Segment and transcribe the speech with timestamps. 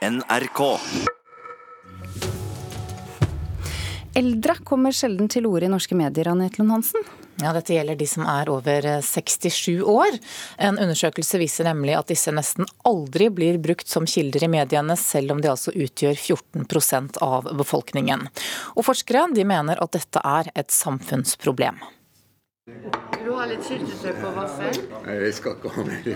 [0.00, 0.78] NRK.
[4.14, 7.04] Eldre kommer sjelden til orde i norske medier, Anette Lund Hansen.
[7.40, 10.16] Ja, Dette gjelder de som er over 67 år.
[10.56, 15.36] En undersøkelse viser nemlig at disse nesten aldri blir brukt som kilder i mediene, selv
[15.36, 18.24] om de altså utgjør 14% av befolkningen.
[18.80, 21.76] Og Forskere de mener at dette er et samfunnsproblem.
[23.40, 24.74] Ha litt syltetøy på vaffel?
[25.06, 26.08] Nei, jeg skal ikke ha mer.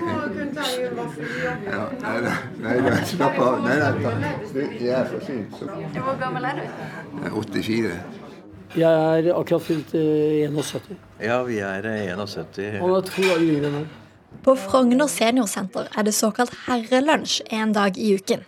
[1.64, 2.18] Ja, nei,
[2.61, 3.62] nei, nei, slapp av.
[3.64, 4.12] Nei, nei, ta.
[4.77, 5.57] Jeg er for sent.
[5.96, 6.85] Hvor gammel er du?
[7.25, 7.96] Er 84.
[8.76, 11.00] Jeg er akkurat fylt eh, 71.
[11.25, 12.61] Ja, vi er eh, 71.
[12.82, 14.00] Han er to dager yngre enn meg.
[14.44, 18.44] På Frogner seniorsenter er det såkalt herrelunsj en dag i uken.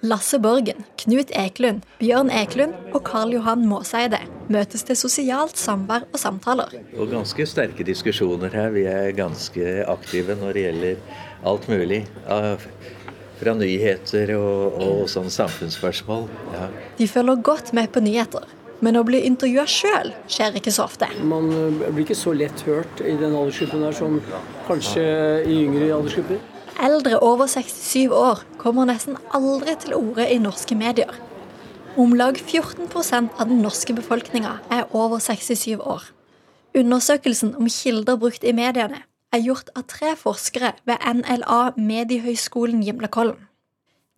[0.00, 6.16] Lasse Borgen, Knut Eklund, Bjørn Eklund og Karl Johan Måseide møtes til sosialt samvær og
[6.22, 6.72] samtaler.
[6.96, 8.70] Og ganske sterke diskusjoner her.
[8.72, 11.18] Vi er ganske aktive når det gjelder
[11.50, 11.98] alt mulig.
[13.40, 16.24] Fra nyheter og, og sånn samfunnsspørsmål.
[16.54, 16.70] Ja.
[16.96, 18.48] De følger godt med på nyheter,
[18.80, 21.10] men å bli intervjua sjøl skjer ikke så ofte.
[21.20, 21.52] Man
[21.90, 24.16] blir ikke så lett hørt i den aldersgruppen der som
[24.68, 25.04] kanskje
[25.44, 26.40] i yngre aldersgrupper.
[26.80, 31.12] Eldre over 67 år kommer nesten aldri til orde i norske medier.
[32.00, 36.06] Om lag 14% av den norske befolkninga er over 67 år.
[36.80, 43.49] Undersøkelsen om kilder brukt i mediene er gjort av tre forskere ved NLA Mediehøgskolen Gimlekollen.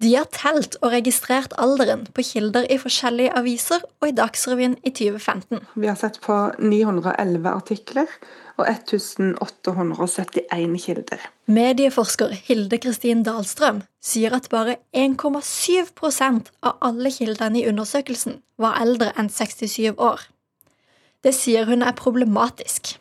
[0.03, 4.91] De har telt og registrert alderen på kilder i forskjellige aviser og i Dagsrevyen i
[4.91, 5.61] 2015.
[5.78, 8.11] Vi har sett på 911 artikler
[8.58, 11.23] og 1871 kilder.
[11.47, 19.14] Medieforsker Hilde Kristin Dahlstrøm sier at bare 1,7% av alle kildene i undersøkelsen var eldre
[19.19, 20.27] enn 67 år.
[21.23, 22.98] Det sier hun er problematisk.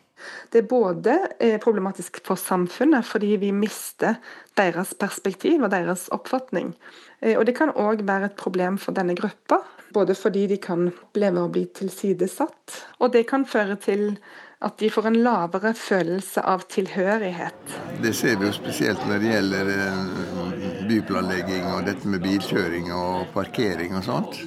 [0.52, 4.18] Det er både eh, problematisk for samfunnet, fordi vi mister
[4.58, 6.74] deres perspektiv og deres oppfatning.
[7.20, 10.88] Eh, Og det kan òg være et problem for denne gruppa, både fordi de kan
[10.88, 14.16] oppleve å bli tilsidesatt, og det kan føre til
[14.62, 17.74] at de får en lavere følelse av tilhørighet.
[18.02, 23.32] Det ser vi jo spesielt når det gjelder eh, byplanlegging og dette med bilkjøring og
[23.34, 24.38] parkering og sånt.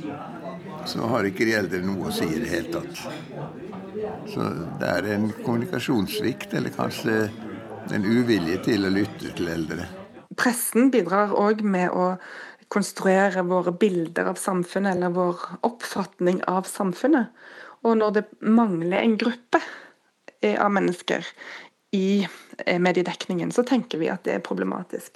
[0.85, 3.74] Så har ikke de eldre noe å si i det hele tatt.
[4.29, 4.47] Så
[4.79, 7.17] det er en kommunikasjonssvikt, eller kanskje
[7.93, 9.87] en uvilje til å lytte til eldre.
[10.35, 12.15] Pressen bidrar òg med å
[12.73, 17.29] konstruere våre bilder av samfunnet, eller vår oppfatning av samfunnet.
[17.85, 19.61] Og når det mangler en gruppe
[20.41, 21.27] eh, av mennesker
[21.93, 22.25] i
[22.65, 25.13] eh, mediedekningen, så tenker vi at det er problematisk.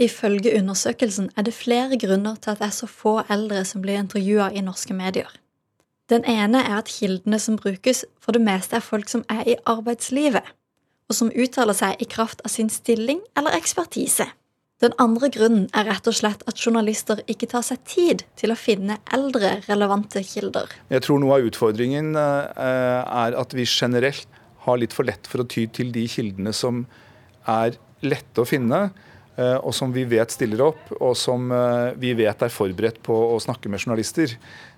[0.00, 4.00] Ifølge undersøkelsen er det flere grunner til at det er så få eldre som blir
[4.00, 5.28] intervjua i norske medier.
[6.10, 9.56] Den ene er at kildene som brukes, for det meste er folk som er i
[9.68, 10.44] arbeidslivet,
[11.08, 14.26] og som uttaler seg i kraft av sin stilling eller ekspertise.
[14.82, 18.58] Den andre grunnen er rett og slett at journalister ikke tar seg tid til å
[18.58, 20.72] finne eldre, relevante kilder.
[20.90, 25.44] Jeg tror noe av utfordringen eh, er at vi generelt har litt for lett for
[25.44, 26.82] å ty til de kildene som
[27.46, 28.88] er lette å finne,
[29.64, 33.38] og som vi vet stiller opp, og som eh, vi vet er forberedt på å
[33.42, 34.34] snakke med journalister.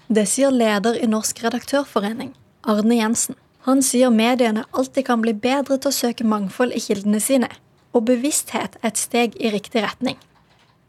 [0.06, 2.34] Det sier leder i Norsk redaktørforening,
[2.69, 3.38] Arne Jensen.
[3.65, 7.48] Han sier mediene alltid kan bli bedre til å søke mangfold i kildene sine,
[7.97, 10.19] og bevissthet er et steg i riktig retning.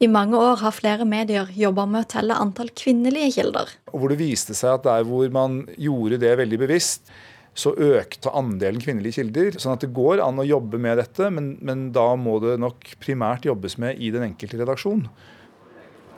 [0.03, 3.69] I mange år har flere medier jobba med å telle antall kvinnelige kilder.
[3.93, 7.07] Hvor det viste seg at der hvor man gjorde det veldig bevisst,
[7.55, 9.55] så økte andelen kvinnelige kilder.
[9.61, 12.97] Sånn at det går an å jobbe med dette, men, men da må det nok
[13.03, 15.07] primært jobbes med i den enkelte redaksjon.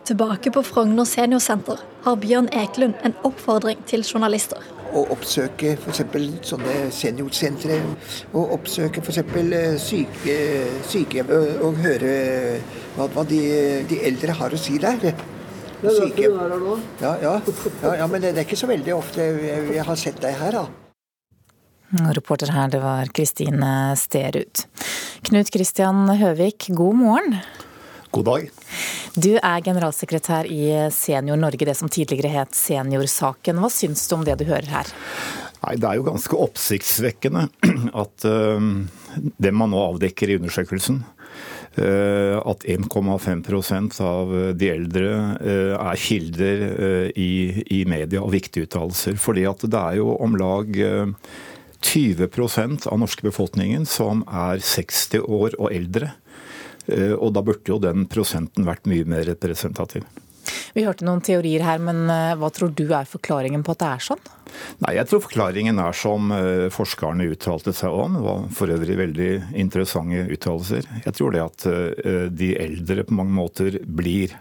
[0.08, 4.64] Tilbake på Frogner seniorsenter har Bjørn Eklund en oppfordring til journalister.
[4.96, 6.00] Å oppsøke f.eks.
[6.47, 7.81] sånne seniorsentre,
[8.31, 9.20] og oppsøke f.eks.
[9.84, 10.38] Syke,
[10.88, 12.14] sykehjem og, og høre
[12.96, 13.42] hva, hva de,
[13.92, 15.12] de eldre har å si der.
[15.12, 15.12] Er
[15.84, 16.80] er nå.
[17.03, 17.36] Ja, ja,
[17.84, 20.64] ja, ja, men det er ikke så veldig ofte vi jeg har sett deg her,
[20.64, 20.87] da.
[21.88, 24.66] Reporter her, det var Kristine Sterud.
[25.24, 27.38] Knut Kristian Høvik, god morgen.
[28.12, 28.50] God dag.
[29.16, 33.64] Du er generalsekretær i Senior Norge, det som tidligere het Seniorsaken.
[33.64, 34.94] Hva syns du om det du hører her?
[35.64, 37.47] Nei, Det er jo ganske oppsiktsvekkende
[38.03, 38.70] at uh,
[39.40, 41.06] det man nå avdekker i undersøkelsen,
[41.79, 47.32] uh, at 1,5% av de eldre uh, er kilder i,
[47.64, 49.16] i, media og viktige uttalelser.
[49.16, 50.84] Fordi at det er jo om lag
[51.82, 56.14] 20% av norske befolkningen som er 60 år og eldre.
[57.20, 60.06] Og da burde jo den prosenten vært mye mer representativ.
[60.72, 62.06] Vi hørte noen teorier her, men
[62.40, 64.22] hva tror du er forklaringen på at det er sånn?
[64.85, 66.32] Nei, Jeg tror forklaringen er som
[66.72, 68.16] forskerne uttalte seg om.
[68.16, 70.88] Det var for øvrig veldig interessante uttalelser.
[71.03, 71.68] Jeg tror det at
[72.32, 74.38] de eldre på mange måter blir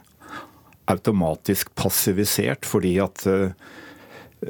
[0.87, 3.27] automatisk passivisert, fordi at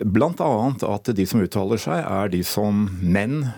[0.05, 0.51] Bl.a.
[0.91, 3.53] at de som uttaler seg, er de som menn,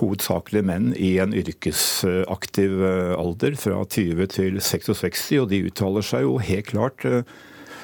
[0.00, 2.80] hovedsakelig menn i en yrkesaktiv
[3.18, 7.06] alder, fra 20 til 66, og de uttaler seg jo helt klart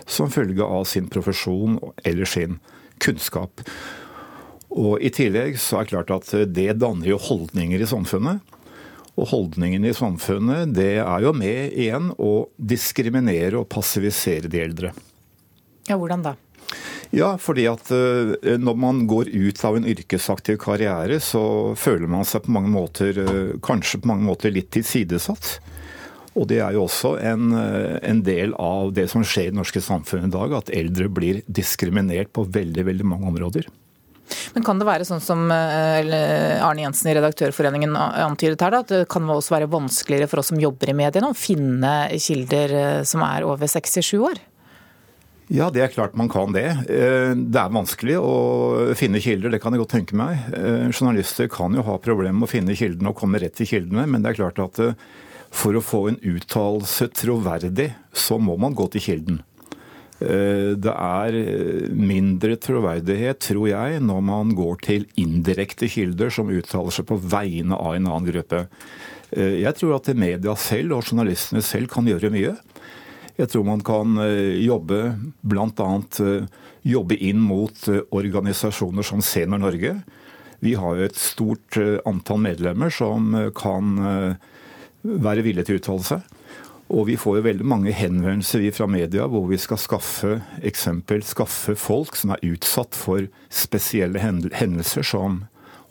[0.09, 1.77] som følge av sin profesjon
[2.09, 2.59] eller sin
[3.05, 3.63] kunnskap.
[4.69, 8.41] Og I tillegg så er det klart at det danner jo holdninger i samfunnet.
[9.19, 14.93] Og holdningene i samfunnet det er jo med igjen å diskriminere og passivisere de eldre.
[15.89, 16.37] Ja, Hvordan da?
[17.15, 22.27] Ja, fordi at eh, når man går ut av en yrkesaktiv karriere, så føler man
[22.29, 25.57] seg på mange måter, eh, kanskje på mange måter litt tilsidesatt.
[26.39, 29.61] Og det er jo også en, eh, en, del av det som skjer i det
[29.61, 33.71] norske samfunnet i dag, at eldre blir diskriminert på veldig, veldig mange områder.
[34.53, 39.07] Men kan det være sånn som Arne Jensen i Redaktørforeningen antydet her, da, at det
[39.09, 43.49] kan også være vanskeligere for oss som jobber i mediene å finne kilder som er
[43.49, 44.43] over 67 år?
[45.49, 46.67] Ja, det er klart man kan det.
[46.93, 48.33] Eh, det er vanskelig å
[48.99, 50.43] finne kilder, det kan jeg godt tenke meg.
[50.53, 54.05] Eh, journalister kan jo ha problemer med å finne kildene og komme rett til kildene,
[54.05, 54.99] men det er klart at eh,
[55.49, 59.45] for å få en uttalelse troverdig, så må man gå til kilden.
[60.19, 61.35] Det er
[61.95, 67.79] mindre troverdighet, tror jeg, når man går til indirekte kilder som uttaler seg på vegne
[67.79, 68.65] av en annen gruppe.
[69.31, 72.57] Jeg tror at media selv og journalistene selv kan gjøre mye.
[73.39, 75.13] Jeg tror man kan eh, jobbe
[75.47, 75.91] bl.a.
[76.25, 76.47] Eh,
[76.91, 79.93] jobbe inn mot eh, organisasjoner som Senior Norge.
[80.59, 83.93] Vi har jo et stort antall medlemmer som kan
[85.07, 86.33] være villige til å uttale seg.
[86.91, 90.33] Og vi får jo veldig mange henvendelser fra media hvor vi skal skaffe
[90.67, 95.45] eksempel, skaffe folk som er utsatt for spesielle hendelser, som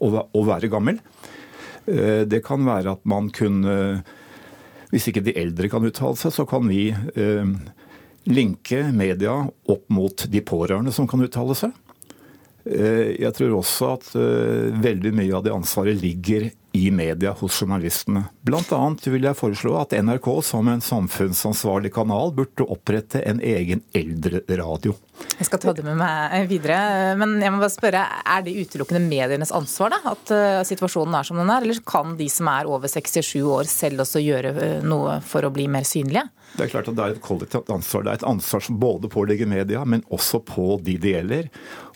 [0.03, 0.99] å være gammel.
[1.87, 3.77] Det kan være at man kunne
[4.91, 7.49] hvis ikke de eldre kan uttale seg, så kan vi eh,
[8.27, 11.75] linke media opp mot de pårørende som kan uttale seg.
[12.67, 17.61] Eh, jeg tror også at eh, veldig mye av det ansvaret ligger i media hos
[17.61, 18.27] journalistene.
[18.77, 24.95] Annet vil jeg foreslå at NRK som en samfunnsansvarlig kanal burde opprette en egen eldreradio.
[25.37, 26.77] Jeg skal ta det med meg videre,
[27.17, 31.27] men jeg må bare spørre, er det utelukkende medienes ansvar da, at uh, situasjonen er
[31.27, 34.85] som den er, eller kan de som er over 67 år selv også gjøre uh,
[34.85, 36.27] noe for å bli mer synlige?
[36.57, 38.05] Det er klart at det er et kollektivt ansvar.
[38.05, 41.49] Det er et ansvar som både pålegger media, men også på de det gjelder.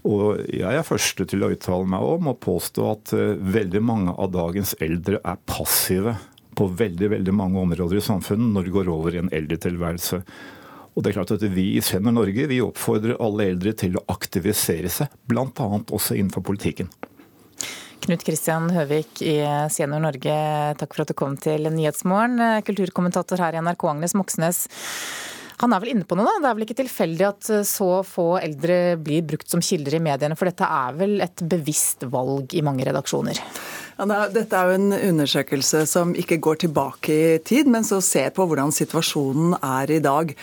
[0.08, 4.16] Og jeg er første til å uttale meg om og påstå at uh, veldig mange
[4.18, 6.16] av dagens eldre er passive
[6.58, 10.24] på veldig veldig mange områder i samfunnet når de går over i en eldretilværelse.
[10.92, 14.04] Og det er klart at Vi i Senior Norge vi oppfordrer alle eldre til å
[14.12, 15.46] aktivisere seg, bl.a.
[15.48, 16.92] også innenfor politikken.
[18.02, 19.38] Knut Kristian Høvik i
[19.72, 20.36] Senior Norge,
[20.82, 22.42] takk for at du kom til Nyhetsmorgen.
[22.66, 24.64] Kulturkommentator her i NRK, Agnes Moxnes.
[25.62, 26.40] Han er vel inne på noe, da?
[26.42, 30.38] Det er vel ikke tilfeldig at så få eldre blir brukt som kilder i mediene,
[30.38, 33.38] for dette er vel et bevisst valg i mange redaksjoner?
[34.02, 38.32] Ja, dette er jo en undersøkelse som ikke går tilbake i tid, men så ser
[38.34, 40.34] på hvordan situasjonen er i dag.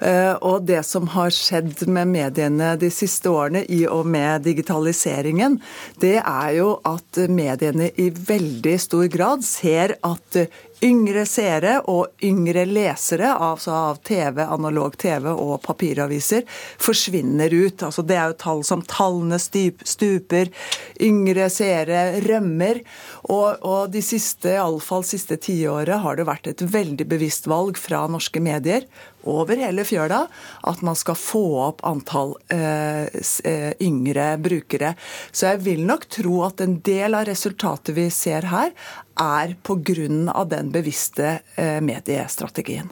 [0.00, 5.58] Eh, og det som har skjedd med mediene de siste årene i og med digitaliseringen,
[6.02, 10.40] det er jo at mediene i veldig stor grad ser at
[10.84, 16.44] yngre seere og yngre lesere altså av TV, analog TV og papiraviser
[16.82, 17.84] forsvinner ut.
[17.86, 20.52] Altså det er jo tall som tallene stuper,
[21.00, 22.82] yngre seere rømmer.
[23.30, 28.04] Og, og de siste, iallfall siste tiåret har det vært et veldig bevisst valg fra
[28.10, 28.84] norske medier
[29.30, 30.22] over hele fjøla
[30.70, 33.06] at man skal få opp antall eh,
[33.44, 34.94] eh yngre brukere.
[35.32, 38.72] Så jeg vil nok tro at en del av resultatet vi ser her,
[39.16, 40.44] er pga.
[40.44, 42.90] den bevisste eh, mediestrategien.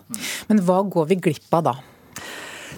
[0.49, 1.75] Men hva går vi glipp av da?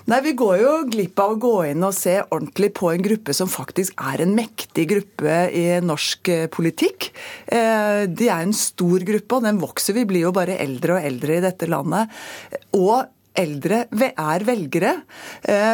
[0.06, 3.34] Nei, Vi går jo glipp av å gå inn og se ordentlig på en gruppe
[3.34, 7.08] som faktisk er en mektig gruppe i norsk eh, politikk.
[7.50, 9.96] Eh, de er en stor gruppe, og den vokser.
[9.98, 12.14] Vi blir jo bare eldre og eldre i dette landet.
[12.78, 13.02] Og
[13.38, 14.92] eldre er velgere.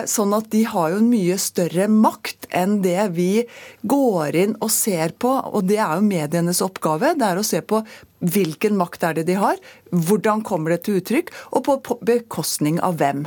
[0.09, 3.45] Sånn at de har jo en mye større makt enn det vi
[3.89, 5.33] går inn og ser på.
[5.53, 7.15] Og det er jo medienes oppgave.
[7.19, 7.83] Det er å se på
[8.23, 9.59] hvilken makt er det de har,
[9.91, 13.27] hvordan kommer det til uttrykk, og på bekostning av hvem.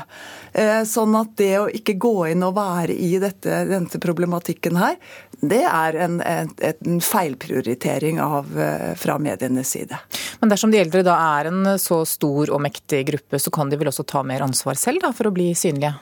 [0.56, 4.96] Eh, sånn at det å ikke gå inn og være i dette, denne problematikken her,
[5.42, 9.98] det er en, en, en feilprioritering av, eh, fra medienes side.
[10.40, 13.80] Men dersom de eldre da er en så stor og mektig gruppe, så kan de
[13.80, 15.94] vel også ta mer ansvar selv da, for å bli synlige?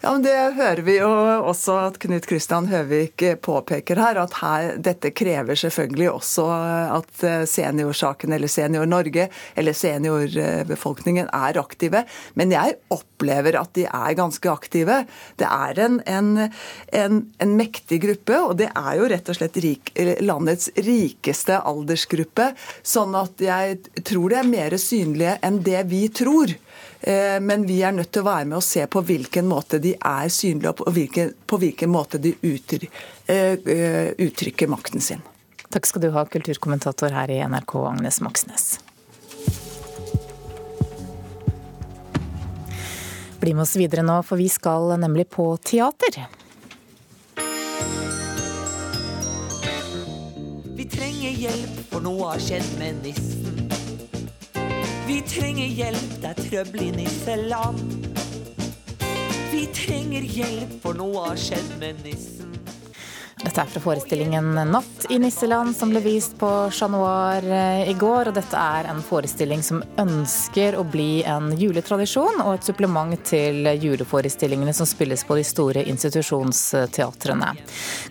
[0.00, 1.10] Ja, men Det hører vi jo
[1.50, 4.20] også at Knut Kristian Høvik påpeker her.
[4.22, 6.46] At her, dette krever selvfølgelig også
[7.00, 9.28] at seniorsaken eller Senior Norge
[9.58, 12.04] eller seniorbefolkningen er aktive.
[12.38, 15.02] Men jeg opplever at de er ganske aktive.
[15.40, 16.30] Det er en, en,
[16.96, 19.92] en, en mektig gruppe, og det er jo rett og slett rik,
[20.24, 22.50] landets rikeste aldersgruppe.
[22.82, 26.54] Sånn at jeg tror de er mer synlige enn det vi tror.
[27.00, 29.94] Eh, men vi er nødt til å være med og se på hvilken måte de
[29.96, 30.82] er synlige, og
[31.48, 35.24] på hvilken, måte de eh, eh, uttrykker makten sin.
[35.70, 38.66] Takk skal du ha, kulturkommentator her i NRK, Agnes Moxnes.
[43.40, 46.26] Bli med oss videre nå, for vi skal nemlig på teater.
[51.30, 53.68] Trenger hjelp, for noe har skjedd med nissen.
[55.06, 57.78] Vi trenger hjelp, det er trøbbel i nisseland.
[59.52, 62.39] Vi trenger hjelp, for noe har skjedd med nissen.
[63.40, 67.94] Dette er fra forestillingen 'Natt i nisseland', som ble vist på Chat Noir eh, i
[67.96, 68.28] går.
[68.28, 73.64] Og dette er en forestilling som ønsker å bli en juletradisjon, og et supplement til
[73.80, 77.54] juleforestillingene som spilles på de store institusjonsteatrene.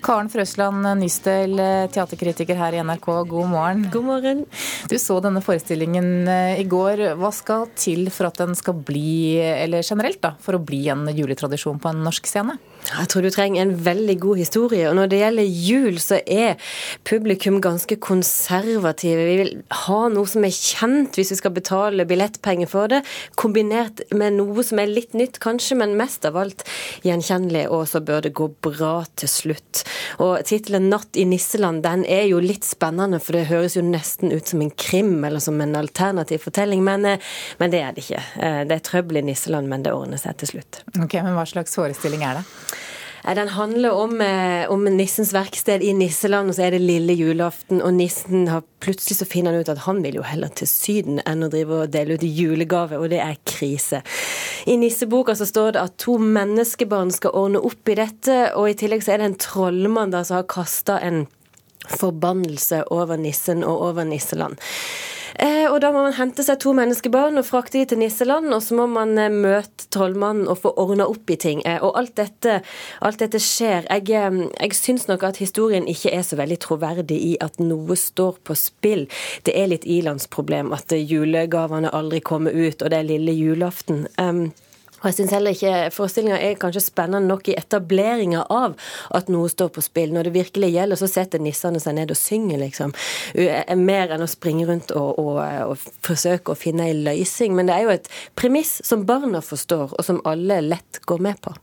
[0.01, 1.62] Karen Frøsland Nystel,
[1.93, 3.86] teaterkritiker her i NRK, god morgen.
[3.93, 4.43] God morgen.
[4.89, 7.05] Du så denne forestillingen eh, i går.
[7.21, 11.05] Hva skal til for at den skal bli, eller generelt da, for å bli en
[11.13, 12.57] juletradisjon på en norsk scene?
[12.89, 14.89] Jeg tror du trenger en veldig god historie.
[14.89, 16.55] og når det gjelder jul, så er
[17.05, 19.25] publikum ganske konservative.
[19.27, 19.51] Vi vil
[19.86, 23.03] ha noe som er kjent hvis vi skal betale billettpenger for det,
[23.36, 26.65] kombinert med noe som er litt nytt, kanskje, men mest av alt
[27.05, 29.83] gjenkjennelig, og så bør det gå bra til slutt.
[30.19, 34.31] Og tittelen 'Natt i nisseland' den er jo litt spennende, for det høres jo nesten
[34.33, 37.19] ut som en krim eller som en alternativ fortelling, men, eh,
[37.59, 38.24] men det er det ikke.
[38.41, 40.81] Eh, det er trøbbel i nisseland, men det ordner seg til slutt.
[41.01, 42.45] Ok, Men hva slags forestilling er det?
[43.35, 47.81] Den handler om, eh, om, nissens verksted i nisseland, og så er det lille julaften.
[47.83, 51.19] Og nissen har plutselig så finner han ut at han vil jo heller til Syden
[51.27, 54.01] enn å drive og dele ut julegave, og det er krise.
[54.65, 58.77] I nisseboka så står det at to menneskebarn skal ordne opp i dette, og i
[58.79, 61.25] tillegg så er det en trollmann da som har kasta en
[61.89, 64.59] forbannelse over nissen og over nisseland.
[65.39, 68.60] Eh, og da må man hente seg to menneskebarn og frakte de til nisseland, og
[68.65, 71.62] så må man eh, møte trollmannen og få ordna opp i ting.
[71.69, 72.60] Eh, og alt dette,
[73.05, 73.88] alt dette skjer.
[73.88, 78.41] Jeg, jeg syns nok at historien ikke er så veldig troverdig i at noe står
[78.43, 79.08] på spill.
[79.48, 84.10] Det er litt ilandsproblem at julegavene aldri kommer ut, og det er lille julaften.
[84.19, 84.50] Um,
[85.00, 88.75] og jeg syns heller ikke forestillinga er kanskje spennende nok i etableringa av
[89.15, 90.13] at noe står på spill.
[90.15, 92.94] Når det virkelig gjelder, så setter nissene seg ned og synger, liksom.
[93.79, 95.39] Mer enn å springe rundt og, og,
[95.72, 97.56] og forsøke å finne ei løsning.
[97.58, 101.41] Men det er jo et premiss som barna forstår, og som alle lett går med
[101.46, 101.56] på.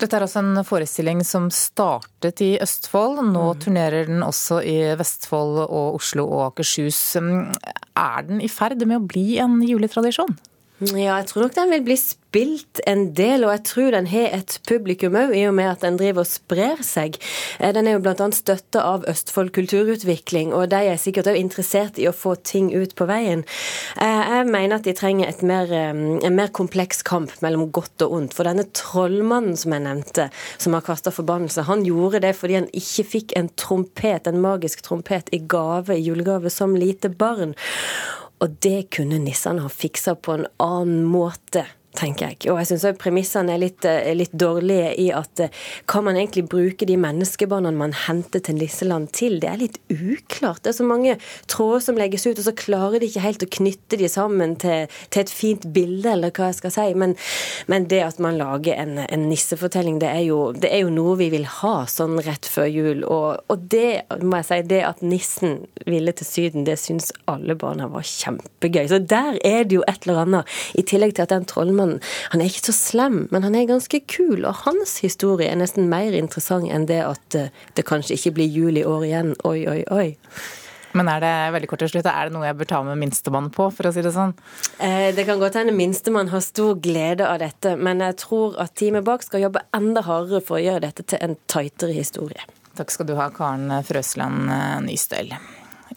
[0.00, 3.20] Dette er altså en forestilling som startet i Østfold.
[3.30, 3.60] Nå mm.
[3.62, 7.00] turnerer den også i Vestfold og Oslo og Akershus.
[7.18, 10.34] Er den i ferd med å bli en juletradisjon?
[10.80, 14.32] Ja, jeg tror nok den vil bli spilt en del, og jeg tror den har
[14.34, 17.18] et publikum òg, i og med at den driver og sprer seg.
[17.60, 18.26] Eh, den er jo bl.a.
[18.34, 22.96] støtta av Østfold kulturutvikling, og de er sikkert òg interessert i å få ting ut
[22.98, 23.44] på veien.
[23.94, 28.16] Eh, jeg mener at de trenger mer, eh, en mer kompleks kamp mellom godt og
[28.18, 28.34] ondt.
[28.34, 32.68] For denne trollmannen som jeg nevnte, som har kasta forbannelse, han gjorde det fordi han
[32.74, 37.54] ikke fikk en trompet, en magisk trompet, i gave, i julegave som lite barn.
[38.42, 41.62] Og det kunne nissene ha fiksa på en annen måte
[41.98, 42.50] tenker jeg.
[42.52, 45.44] Og jeg syns premissene er litt, eh, litt, dårlige i at
[45.86, 49.78] kan hva man egentlig bruker de menneskebarna man henter til Nisseland til, det er litt
[49.92, 50.62] uklart.
[50.64, 53.50] Det er så mange tråder som legges ut, og så klarer de ikke helt å
[53.58, 56.88] knytte de sammen til, til et fint bilde, eller hva jeg skal si.
[56.98, 57.14] Men,
[57.70, 61.14] men det at man lager en, en nissefortelling, det er, jo, det er, jo, noe
[61.20, 63.04] vi vil ha sånn rett før jul.
[63.06, 67.54] Og, og det må jeg si, det at nissen ville til Syden, det syns alle
[67.58, 68.88] barna var kjempegøy.
[68.90, 71.94] Så der er det jo et eller annet, i tillegg til at den trollmannen han,
[72.32, 74.46] han, er ikke så slem, men han er ganske kul.
[74.48, 78.58] Og hans historie er nesten mer interessant enn det at eh, det kanskje ikke blir
[78.58, 79.32] jul i år igjen.
[79.48, 80.08] Oi, oi, oi.
[80.92, 83.48] Men er det veldig kort til slutt, er det noe jeg bør ta med minstemann
[83.54, 84.34] på, for å si det sånn?
[84.76, 88.76] Eh, det kan godt hende minstemann har stor glede av dette, men jeg tror at
[88.76, 92.44] teamet bak skal jobbe enda hardere for å gjøre dette til en tightere historie.
[92.76, 94.52] Takk skal du ha, Karen Frøsland
[94.84, 95.32] Nystøl.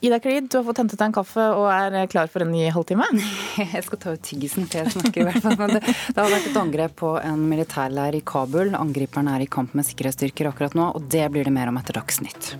[0.01, 2.67] Ida Creed, du har fått hentet deg en kaffe og er klar for en ny
[2.73, 3.07] halvtime?
[3.75, 5.57] Jeg skal ta ut tyggisen før jeg snakker, i hvert fall.
[5.59, 8.75] Men det, det, har vært et angrep på en militærleir i Kabul.
[8.77, 11.99] Angriperen er i kamp med sikkerhetsstyrker akkurat nå, og det blir det mer om etter
[11.99, 12.55] Dagsnytt.